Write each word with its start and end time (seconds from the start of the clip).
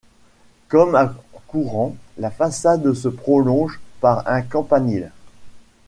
Comme 0.67 0.95
à 0.95 1.13
Courant, 1.45 1.95
la 2.17 2.31
façade 2.31 2.91
se 2.93 3.07
prolonge 3.07 3.79
par 3.99 4.27
un 4.27 4.41
campanile. 4.41 5.11